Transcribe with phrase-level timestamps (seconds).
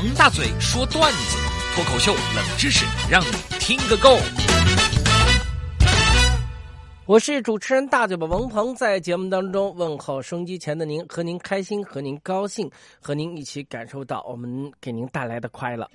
[0.00, 1.36] 王大嘴说段子，
[1.74, 4.16] 脱口秀冷知识，让你听个够。
[7.04, 15.86] 我是主持人大嘴巴王鹏，在节目当中问候收音机前的您，和您开心，和您高兴，和您一起感受到我们给您带来的快乐。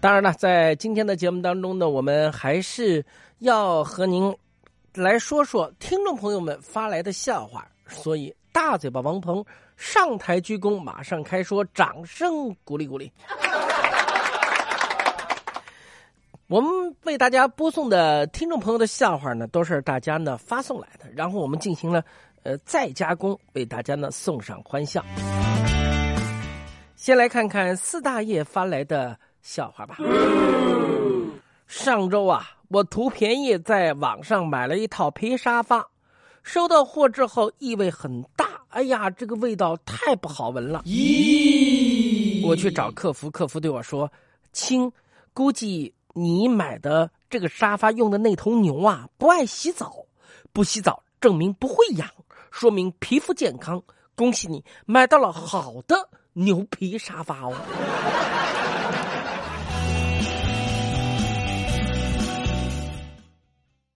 [0.00, 3.04] 当然了，在今天的节目当中呢，我们还是
[3.38, 4.36] 要和您
[4.92, 9.44] 来说说听众朋友们发来的笑话，所以大嘴巴王鹏
[9.80, 13.10] 上台鞠躬，马上开说，掌声鼓励鼓励。
[16.48, 22.04] 我们为大家播送的听众朋友的笑话呢，都是大家呢发送来的，然后我们进行了
[22.42, 25.02] 呃再加工，为大家呢送上欢笑。
[26.94, 29.96] 先来看看四大爷发来的笑话吧。
[31.66, 35.88] 上周啊，我图便宜在网上买了一套皮沙发，
[36.42, 40.82] 收到货之后异味很大，哎呀，这个味道太不好闻了。
[40.86, 44.10] 咦，我去找客服，客服对我说
[44.52, 44.90] ：“亲，
[45.32, 50.06] 估计。”你买的这个沙发用的那头牛啊，不爱洗澡，
[50.52, 52.10] 不洗澡证明不会痒，
[52.50, 53.80] 说明皮肤健康。
[54.16, 57.54] 恭喜你买到了好的牛皮沙发哦！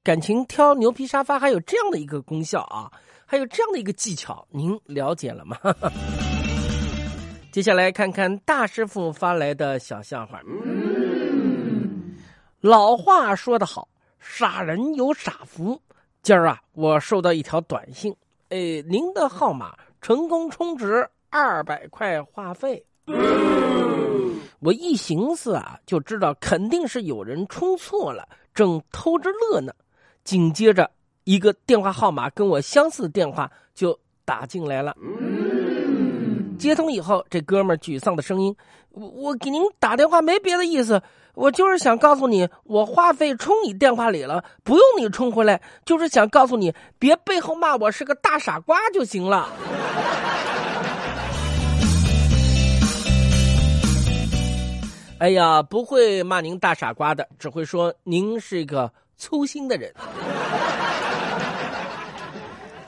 [0.05, 2.93] 感情挑牛皮沙发还有这样的一个功效啊，
[3.35, 5.59] 还有这样的一个技巧，您了解了吗？
[7.51, 10.41] 接下来看看大师傅发来的小笑话。
[12.61, 13.89] 老话说得好，
[14.21, 15.83] 傻人有傻福。
[16.23, 18.15] 今儿啊，我收到一条短信，
[18.51, 22.87] 哎，您的号码成功充值二百块话费。
[24.61, 29.75] 我一寻思啊，就知道肯定是有人充错了，正偷着乐呢。
[30.23, 30.89] 紧接着，
[31.25, 34.95] 一个电话号码跟我相似的电话就打进来了。
[36.59, 38.55] 接通以后，这哥们沮丧的声音
[38.93, 41.03] ：“我我给您打电话没别的意思。”
[41.35, 45.61] 我就是想告诉你，我话费充你电话里了，不用你充回来。
[45.85, 49.49] 就是想告诉你，别背后骂我是个大傻瓜就行了。
[55.19, 59.93] 哎呀，不会骂您大傻瓜的，只会说您是一个粗心的人。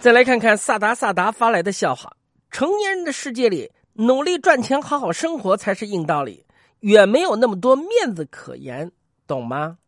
[0.06, 2.16] 再来看看萨达萨达发来的笑话：
[2.52, 6.46] 成年人的世界里，努力赚钱，好好生活才是硬道理。
[6.78, 8.92] 远没有那么多面子可言，
[9.26, 9.78] 懂吗？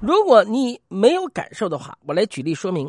[0.00, 2.88] 如果你没有感受的话，我来举例说明。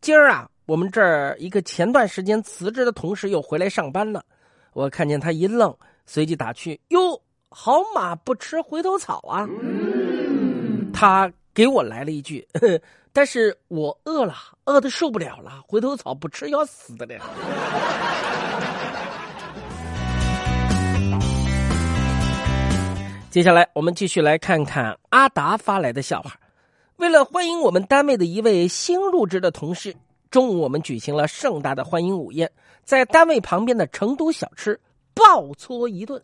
[0.00, 4.24] 今儿啊，我们这儿一个前段时间辞职的同事又回来上班了。
[4.72, 9.46] 我看见他一愣，随即打趣：“哟，好马不吃回头草啊！”
[10.90, 12.46] 他给我来了一句
[13.14, 14.34] ：“但是我饿了，
[14.64, 17.14] 饿的受不了了，回头草不吃要死的了。”
[23.30, 26.32] 接下来，我们继续来看看阿达发来的笑话。
[26.96, 29.94] 为了欢迎我们单位的一位新入职的同事，
[30.30, 32.50] 中午我们举行了盛大的欢迎午宴，
[32.84, 34.80] 在单位旁边的成都小吃
[35.14, 36.20] 暴搓一顿。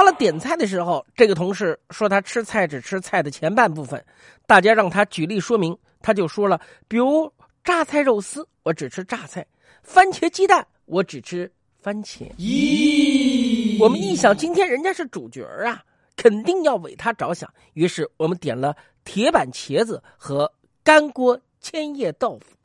[0.00, 4.02] 到了点菜的时候，这个同事说他吃菜只吃菜的前半部分，
[4.46, 7.30] 大家让他举例说明，他就说了，比如
[7.62, 9.42] 榨菜肉丝，我只吃榨菜；
[9.82, 11.52] 番茄鸡蛋，我只吃。
[11.82, 15.82] 番茄，咦，我们一想，今天人家是主角啊，
[16.16, 17.52] 肯定要为他着想。
[17.74, 18.74] 于是我们点了
[19.04, 20.50] 铁板茄子和
[20.82, 22.56] 干锅千叶豆腐。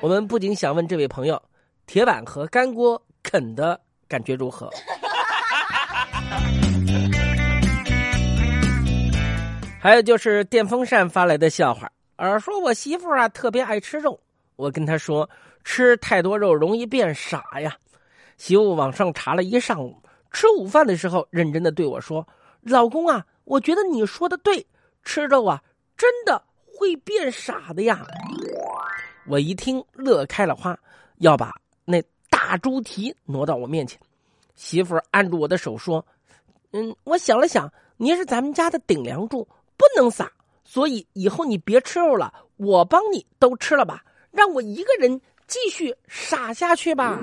[0.00, 1.40] 我们不仅想问这位朋友，
[1.86, 4.70] 铁板和干锅啃的感觉如何？
[9.80, 14.18] 还有就是电风扇发来的笑话，而说我媳妇啊特别爱吃肉。
[14.56, 15.28] 我跟她说，
[15.62, 17.76] 吃太多肉容易变傻呀。
[18.36, 20.02] 媳妇网上查了一上午，
[20.32, 22.26] 吃午饭的时候，认真的对我说
[22.62, 24.66] ：“老公啊，我觉得你说的对，
[25.04, 25.62] 吃肉啊，
[25.96, 28.04] 真的会变傻的呀。”
[29.28, 30.76] 我一听乐开了花，
[31.18, 31.52] 要把
[31.84, 34.00] 那大猪蹄挪到我面前。
[34.56, 36.04] 媳妇按住我的手说
[36.72, 40.28] ：“嗯，我想了想，你是咱们家的顶梁柱，不能撒，
[40.64, 47.18] 所以以后你别吃肉了，我帮你都吃了吧。”让我一个人继续傻下去吧。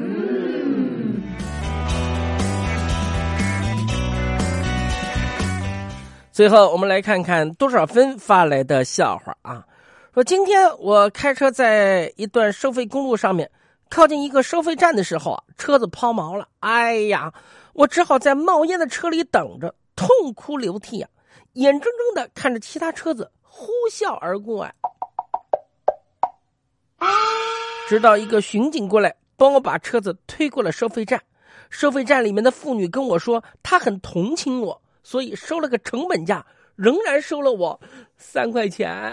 [6.32, 9.64] 最后，我们来看看多少分发来的笑话啊！
[10.16, 13.52] 说今天我开车在一段收费公路上面，
[13.90, 16.48] 靠近一个收费站的时候啊，车子抛锚了。
[16.60, 17.34] 哎呀，
[17.74, 21.10] 我只好在冒烟的车里等着，痛哭流涕啊，
[21.54, 24.74] 眼睁睁的看着其他车子呼啸而过啊。
[27.88, 31.22] 直到一个巡警过来帮我把车子推过了收费站。
[31.70, 36.46] 收费站里面的妇女跟我说，她很同情我，所以收了个成本价，
[36.76, 37.80] 仍然收了我
[38.16, 39.12] 三块钱。